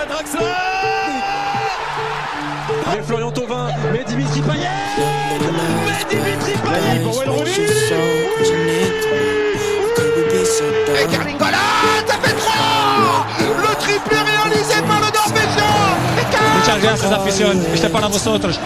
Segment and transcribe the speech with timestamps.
[0.00, 0.40] à Draxler
[2.92, 4.68] Mais Florian Thauvin, mais Dimitri Payet
[5.86, 7.32] Mais Dimitri Payet pour Wayne
[11.00, 11.56] Et Carlingola,
[12.06, 15.74] ça fait 3 Le triplé réalisé par le Norvégien
[16.58, 17.66] Muchas gracias, afición.
[17.72, 18.58] Este es para vosotros.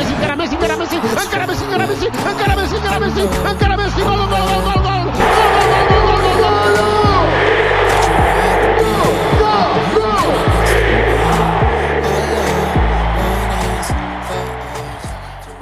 [0.00, 3.20] Messi, encara Messi, encara Messi, encara Messi, encara Messi, encara Messi, encara Messi,
[3.50, 4.89] encara Messi, gol,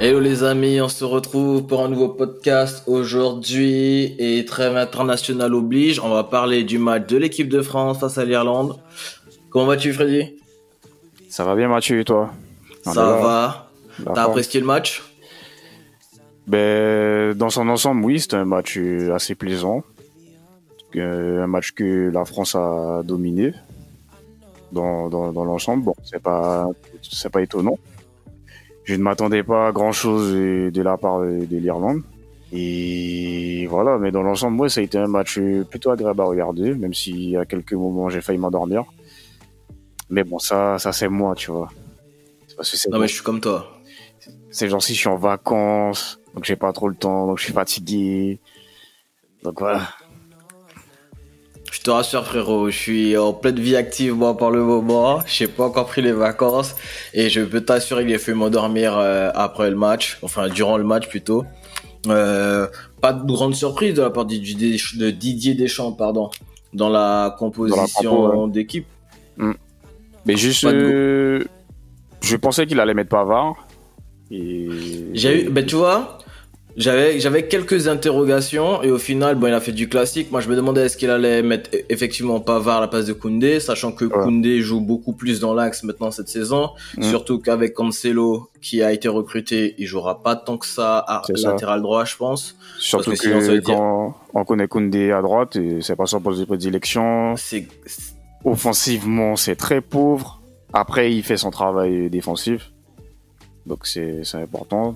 [0.01, 5.99] Hello les amis, on se retrouve pour un nouveau podcast aujourd'hui et trêve international oblige.
[5.99, 8.79] On va parler du match de l'équipe de France face à l'Irlande.
[9.49, 10.37] Comment vas-tu Freddy?
[11.29, 12.31] Ça va bien Mathieu et toi?
[12.85, 13.71] On Ça va
[14.15, 15.03] T'as apprécié le match?
[16.47, 18.79] Ben, Dans son ensemble, oui, c'était un match
[19.13, 19.83] assez plaisant.
[20.95, 23.53] Euh, un match que la France a dominé
[24.71, 25.83] dans, dans, dans l'ensemble.
[25.83, 26.69] Bon, c'est pas,
[27.01, 27.77] c'est pas étonnant.
[28.89, 32.01] Je ne m'attendais pas à grand chose de la part de, de l'Irlande.
[32.51, 36.73] Et voilà, mais dans l'ensemble, ouais, ça a été un match plutôt agréable à regarder,
[36.73, 38.85] même si à quelques moments j'ai failli m'endormir.
[40.09, 41.69] Mais bon, ça, ça c'est moi, tu vois.
[42.47, 43.79] C'est Parce que c'est Non mais je suis comme toi.
[44.49, 47.53] ces jours-ci, je suis en vacances, donc j'ai pas trop le temps, donc je suis
[47.53, 48.39] fatigué.
[49.43, 49.87] Donc voilà.
[51.71, 55.19] Je te rassure frérot, je suis en pleine vie active moi pour le moment.
[55.25, 56.75] J'ai pas encore pris les vacances
[57.13, 60.83] et je peux t'assurer que j'ai fait m'endormir euh, après le match, enfin durant le
[60.83, 61.45] match plutôt.
[62.07, 62.67] Euh,
[63.01, 66.29] pas de grande surprise de la part de Didier de Didier Deschamps pardon
[66.73, 68.85] dans la composition compo, d'équipe.
[70.25, 71.43] Mais juste, euh,
[72.21, 73.55] je pensais qu'il allait mettre Pavard.
[74.31, 74.69] Et...
[75.13, 76.18] J'ai eu, ben tu vois,
[76.79, 80.31] j'avais j'avais quelques interrogations et au final, bon, il a fait du classique.
[80.31, 83.13] Moi, je me demandais est-ce qu'il allait mettre e- effectivement Pavard à la place de
[83.13, 84.11] Koundé, sachant que Ouais.
[84.23, 87.03] Koundé joue beaucoup plus dans l'axe maintenant cette saison, Mm.
[87.03, 91.51] surtout qu'avec Cancelo qui a été recruté, il jouera pas tant que ça à ça.
[91.51, 92.55] latéral droit, je pense.
[92.79, 95.81] Surtout parce que, que sinon, ça veut dire- quand on connaît Koundé à droite, et
[95.81, 97.35] c'est pas son poste de prédilection.
[98.45, 100.41] Offensivement, c'est très pauvre.
[100.71, 102.71] Après, il fait son travail défensif.
[103.65, 104.95] Donc c'est c'est important.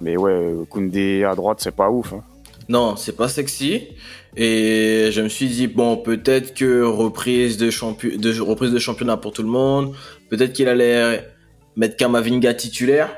[0.00, 2.12] Mais ouais, Koundé à droite, c'est pas ouf.
[2.12, 2.22] hein.
[2.68, 3.88] non, c'est pas sexy.
[4.36, 9.16] Et je me suis dit bon, peut-être que reprise de champion, de reprise de championnat
[9.16, 9.94] pour tout le monde.
[10.30, 11.24] Peut-être qu'il allait
[11.76, 13.10] mettre Kamavinga titulaire.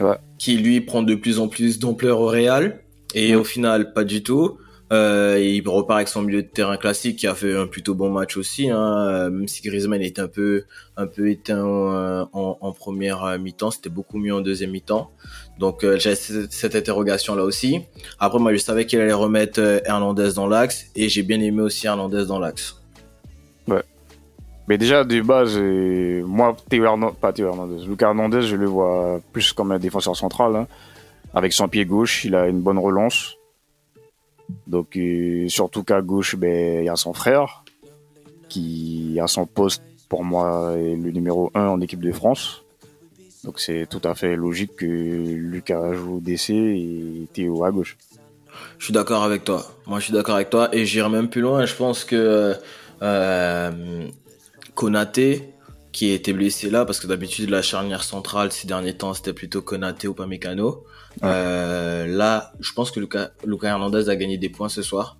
[0.00, 0.14] Ouais.
[0.38, 2.78] qui lui prend de plus en plus d'ampleur au Real
[3.16, 4.58] et au final pas du tout.
[4.90, 8.08] Euh, il repart avec son milieu de terrain classique qui a fait un plutôt bon
[8.08, 10.64] match aussi, hein, euh, même si Griezmann est un peu
[10.96, 15.10] un peu éteint euh, en, première euh, mi-temps, c'était beaucoup mieux en deuxième mi-temps.
[15.58, 17.82] Donc j'ai cette interrogation là aussi.
[18.18, 21.86] Après moi je savais qu'il allait remettre Hernandez dans l'axe et j'ai bien aimé aussi
[21.86, 22.76] Hernandez dans l'axe.
[24.68, 25.58] Mais déjà, de base,
[26.26, 30.14] moi, Théo Hernandez, pas Théo Hernandez, Lucas Hernandez, je le vois plus comme un défenseur
[30.14, 30.54] central.
[30.56, 30.66] hein.
[31.32, 33.37] Avec son pied gauche, il a une bonne relance.
[34.66, 37.64] Donc, euh, surtout qu'à gauche, ben, il y a son frère,
[38.48, 42.64] qui a son poste, pour moi, est le numéro 1 en équipe de France.
[43.44, 47.96] Donc, c'est tout à fait logique que Lucas joue au DC et Théo à gauche.
[48.78, 49.64] Je suis d'accord avec toi.
[49.86, 51.64] Moi, je suis d'accord avec toi et j'irai même plus loin.
[51.64, 52.54] Je pense que
[53.02, 54.08] euh,
[54.74, 55.54] Konaté,
[55.98, 59.62] qui était blessé là, parce que d'habitude la charnière centrale ces derniers temps c'était plutôt
[59.62, 60.84] Konaté ou pas Mécano.
[61.24, 65.16] Euh, là, je pense que Lucas, Lucas Hernandez a gagné des points ce soir.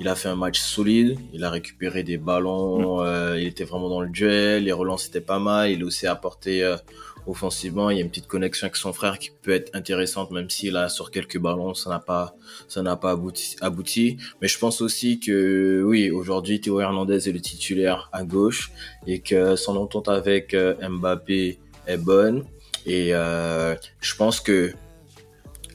[0.00, 1.18] Il a fait un match solide.
[1.34, 3.02] Il a récupéré des ballons.
[3.04, 4.64] euh, il était vraiment dans le duel.
[4.64, 5.70] Les relances étaient pas mal.
[5.70, 6.78] Il a aussi apporté euh,
[7.26, 7.90] offensivement.
[7.90, 10.70] Il y a une petite connexion avec son frère qui peut être intéressante, même si
[10.70, 12.34] là sur quelques ballons ça n'a pas
[12.68, 14.16] ça n'a pas abouti, abouti.
[14.40, 18.72] Mais je pense aussi que oui, aujourd'hui Théo Hernandez est le titulaire à gauche
[19.06, 22.44] et que son entente avec euh, Mbappé est bonne.
[22.86, 24.72] Et euh, je pense que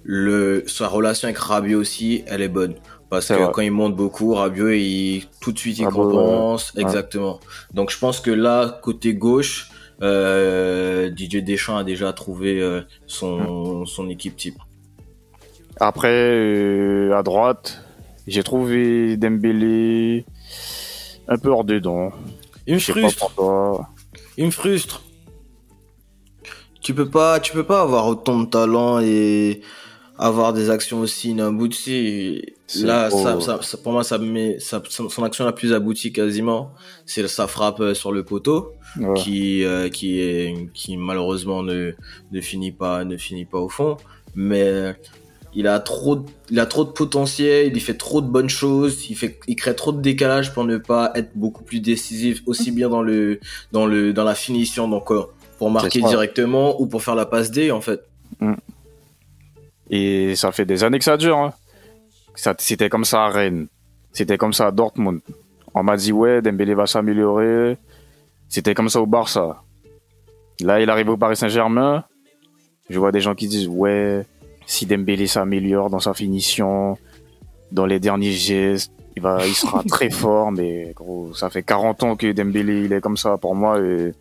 [0.04, 2.76] le sa relation avec Rabiot aussi, elle est bonne.
[3.10, 3.52] Parce que vrai.
[3.54, 6.74] quand il monte beaucoup, Rabiot, il, tout de suite, il Rabiot, compense.
[6.74, 6.82] ouais.
[6.82, 7.40] Exactement.
[7.74, 9.70] Donc, je pense que là, côté gauche,
[10.02, 14.58] euh, Didier Deschamps a déjà trouvé euh, son, son équipe type.
[15.80, 17.84] Après, euh, à droite,
[18.28, 20.26] j'ai trouvé Dembélé
[21.28, 22.12] un peu hors dedans.
[22.66, 23.32] Il me pas frustre.
[24.38, 25.04] Il me frustre.
[26.82, 29.62] Tu peux pas, tu peux pas avoir autant de talent et
[30.18, 32.42] avoir des actions aussi inabouties.
[32.82, 36.12] Là, trop- ça, ça, ça- pour moi, ça met, ça, son action la plus aboutie
[36.12, 36.72] quasiment,
[37.06, 39.14] c'est sa frappe euh, sur le poteau, Ouais.
[39.20, 41.94] qui, euh, qui est, qui malheureusement ne,
[42.32, 43.98] ne finit pas, ne finit pas au fond.
[44.36, 44.96] Mais
[45.54, 49.16] il a trop, il a trop de potentiel, il fait trop de bonnes choses, il
[49.16, 52.90] fait, il crée trop de décalage pour ne pas être beaucoup plus décisif, aussi bien
[52.90, 53.40] dans le,
[53.72, 55.24] dans le, dans la finition, donc euh,
[55.58, 58.02] pour marquer directement ou pour faire la passe D en fait.
[58.42, 58.54] Mm.
[59.90, 61.38] Et ça fait des années que ça dure.
[61.38, 61.54] Hein.
[62.60, 63.68] C'était comme ça à Rennes,
[64.12, 65.22] c'était comme ça à Dortmund.
[65.74, 67.78] On m'a dit ouais, Dembélé va s'améliorer.
[68.50, 69.64] C'était comme ça au Barça.
[70.62, 72.04] Là, il arrive au Paris Saint-Germain.
[72.90, 74.26] Je vois des gens qui disent ouais,
[74.66, 76.98] si Dembélé s'améliore dans sa finition,
[77.72, 80.52] dans les derniers gestes, il va, il sera très fort.
[80.52, 83.80] Mais gros, ça fait 40 ans que Dembélé il est comme ça pour moi.
[83.82, 84.14] Et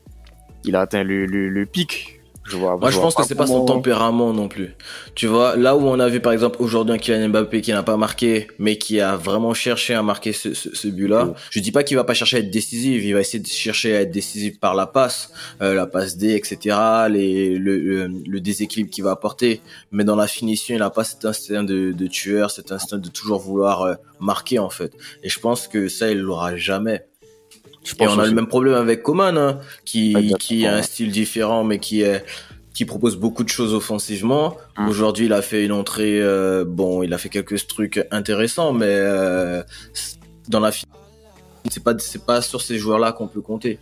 [0.65, 2.16] il a atteint le, le pic
[2.55, 4.75] moi, je, pense que c'est pas son tempérament non plus.
[5.15, 7.83] Tu vois, là où on a vu par exemple aujourd'hui un Kylian Mbappé qui n'a
[7.83, 11.35] pas marqué, mais qui a vraiment cherché à marquer ce, ce, but-là.
[11.51, 13.97] Je dis pas qu'il va pas chercher à être décisif, il va essayer de chercher
[13.97, 16.77] à être décisif par la passe, euh, la passe D, etc.
[17.11, 19.61] Les, le, le, déséquilibre qu'il va apporter.
[19.91, 23.09] Mais dans la finition, il n'a pas cet instinct de, de, tueur, cet instinct de
[23.09, 24.93] toujours vouloir euh, marquer en fait.
[25.23, 27.07] Et je pense que ça, il l'aura jamais.
[27.99, 31.65] Et on a le même problème avec Coman, hein, qui, qui a un style différent,
[31.65, 32.25] mais qui est
[32.77, 34.59] qui propose beaucoup de choses offensivement.
[34.77, 34.89] Hum.
[34.89, 38.85] Aujourd'hui, il a fait une entrée, euh, bon, il a fait quelques trucs intéressants, mais
[38.87, 39.63] euh,
[40.49, 40.99] dans la finale,
[41.71, 43.79] c'est pas c'est pas sur ces joueurs-là qu'on peut compter.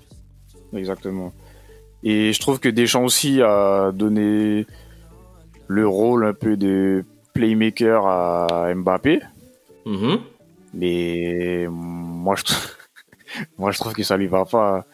[0.72, 1.32] Exactement.
[2.04, 4.64] Et je trouve que Deschamps aussi a donné
[5.66, 9.22] le rôle un peu de playmaker à Mbappé.
[9.86, 10.18] Mm-hmm.
[10.74, 12.44] Mais moi je
[13.58, 14.86] moi, je trouve que ça lui va pas.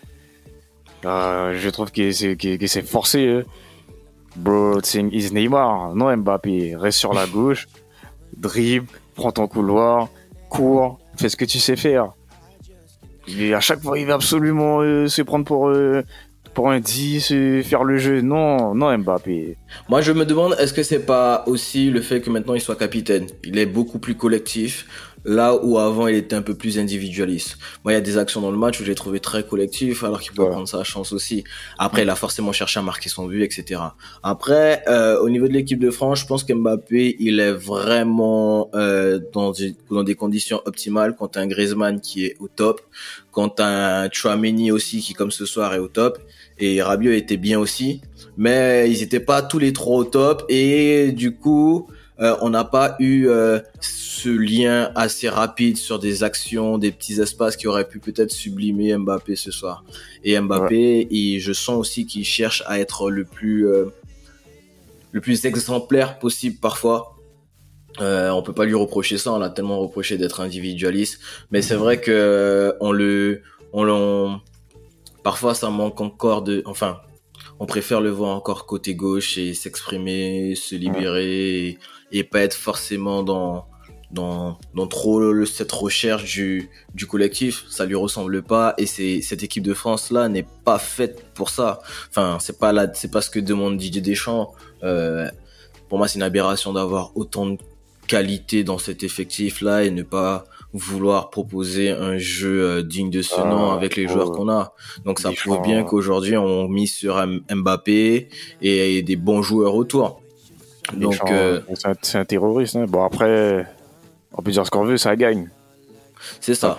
[1.04, 3.28] Euh, je trouve que c'est, que, c'est forcé.
[3.28, 3.42] Hein.
[4.37, 5.94] Bro, c'est Neymar.
[5.94, 6.76] Non, Mbappé.
[6.76, 7.69] Reste sur la gauche.
[8.37, 10.08] Dribble, prends ton couloir,
[10.48, 12.12] cours, fais ce que tu sais faire.
[13.28, 16.02] Et à chaque fois, il va absolument euh, se prendre pour, euh,
[16.54, 18.22] pour un 10, faire le jeu.
[18.22, 19.56] Non, non, Mbappé.
[19.88, 22.76] Moi, je me demande, est-ce que c'est pas aussi le fait que maintenant il soit
[22.76, 23.26] capitaine?
[23.44, 24.86] Il est beaucoup plus collectif.
[25.25, 27.58] Là où avant il était un peu plus individualiste.
[27.84, 30.20] Moi, il y a des actions dans le match où j'ai trouvé très collectif, alors
[30.20, 31.44] qu'il peut prendre sa chance aussi.
[31.78, 33.81] Après, il a forcément cherché à marquer son but, etc.
[34.22, 39.20] Après, euh, au niveau de l'équipe de France, je pense qu'Mbappé, il est vraiment euh,
[39.32, 41.14] dans, des, dans des conditions optimales.
[41.19, 42.81] Quand un Griezmann qui est au top,
[43.31, 46.19] quand un Chouameni aussi qui, comme ce soir, est au top,
[46.58, 48.00] et Rabiot était bien aussi,
[48.37, 51.88] mais ils n'étaient pas tous les trois au top, et du coup,
[52.20, 57.20] euh, on n'a pas eu euh, ce lien assez rapide sur des actions, des petits
[57.20, 59.84] espaces qui auraient pu peut-être sublimer Mbappé ce soir.
[60.22, 63.87] Et Mbappé, et je sens aussi qu'il cherche à être le plus euh,
[65.12, 67.17] le plus exemplaire possible parfois.
[68.00, 71.20] Euh, on peut pas lui reprocher ça, on l'a tellement reproché d'être individualiste,
[71.50, 74.40] mais c'est vrai que on le on,
[75.22, 77.00] parfois ça manque encore de enfin
[77.60, 81.78] on préfère le voir encore côté gauche et s'exprimer, se libérer
[82.10, 83.66] et pas être forcément dans
[84.10, 89.44] dans, dans trop cette recherche du, du collectif, ça lui ressemble pas et c'est cette
[89.44, 91.80] équipe de France là n'est pas faite pour ça.
[92.08, 94.52] Enfin, c'est pas là, c'est pas ce que demande Didier Deschamps.
[94.82, 95.30] Euh,
[95.88, 97.58] pour moi, c'est une aberration d'avoir autant de
[98.08, 103.22] qualité dans cet effectif là et ne pas vouloir proposer un jeu euh, digne de
[103.22, 104.72] ce nom ah, avec les joueurs qu'on a.
[105.05, 108.28] Donc ça prouve bien qu'aujourd'hui on mise sur Mbappé
[108.62, 110.20] et des bons joueurs autour.
[110.94, 111.61] Donc, euh,
[112.02, 112.76] c'est un, terroriste.
[112.76, 112.87] Hein.
[112.88, 113.67] Bon, après,
[114.32, 115.49] on peut dire ce qu'on veut, ça gagne.
[116.40, 116.76] C'est ça.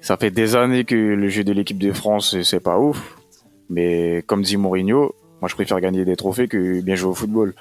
[0.00, 3.16] Ça fait, des années que le jeu de l'équipe de France, c'est pas ouf.
[3.68, 7.54] Mais comme dit Mourinho, moi, je préfère gagner des trophées que bien jouer au football.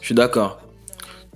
[0.00, 0.59] Je suis d'accord.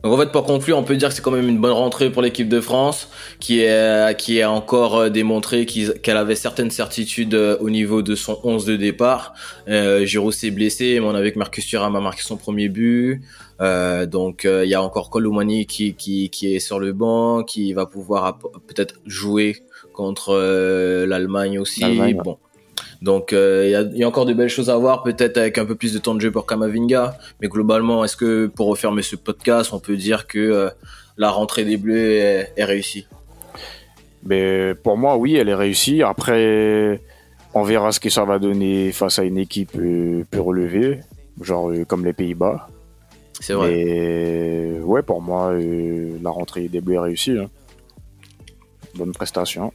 [0.04, 2.10] Donc en fait, pour conclure, on peut dire que c'est quand même une bonne rentrée
[2.10, 3.08] pour l'équipe de France,
[3.40, 8.14] qui est qui a encore euh, démontré qu'elle avait certaines certitudes euh, au niveau de
[8.14, 9.32] son 11 de départ.
[9.66, 13.22] Euh, Giroud s'est blessé, mais on avait que Marcus Thuram a marqué son premier but.
[13.62, 17.72] Euh, donc il y a encore Colomani qui, qui qui est sur le banc, qui
[17.72, 19.62] va pouvoir peut-être jouer
[19.94, 20.34] contre
[21.06, 21.82] l'Allemagne aussi.
[22.12, 22.36] Bon,
[23.04, 25.74] donc il euh, y, a, encore de belles choses à voir, peut-être avec un peu
[25.74, 27.18] plus de temps de jeu pour Kamavinga.
[27.42, 30.70] Mais globalement, est-ce que pour refermer ce podcast, on peut dire que euh,
[31.18, 32.14] la rentrée des Bleus
[32.56, 33.06] est, réussie?
[34.24, 36.02] Mais pour moi, oui, elle est réussie.
[36.02, 37.02] Après,
[37.52, 41.00] on verra ce que ça va donner face à une équipe euh, peu relevée,
[41.42, 42.68] genre comme les Pays-Bas.
[43.38, 43.74] C'est vrai.
[43.74, 45.52] Et ouais, pour moi,
[46.22, 47.36] la rentrée des Bleus est réussie.
[47.38, 47.50] Hein.
[48.94, 49.74] Bonne prestation.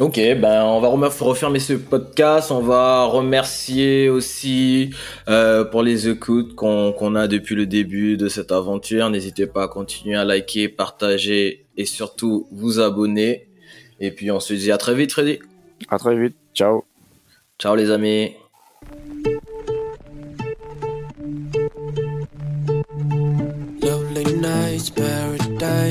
[0.00, 2.50] Ok, ben on va refermer ce podcast.
[2.50, 4.90] On va remercier aussi
[5.28, 9.08] euh, pour les écoutes qu'on a depuis le début de cette aventure.
[9.08, 13.46] N'hésitez pas à continuer à liker, partager et surtout vous abonner.
[14.00, 15.38] Et puis on se dit à très vite, Freddy.
[15.88, 16.34] À très vite.
[16.54, 16.84] Ciao.
[17.60, 18.34] Ciao les amis.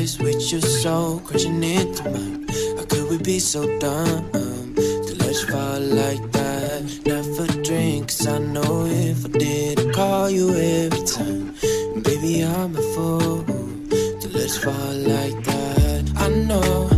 [0.03, 2.45] With your soul crashing into mine.
[2.77, 6.83] How could we be so dumb to let you fall like that?
[7.05, 11.55] Never drink, cause I know if I did, I'd call you every time.
[11.95, 16.12] And baby, I'm a fool to let you fall like that.
[16.17, 16.92] I know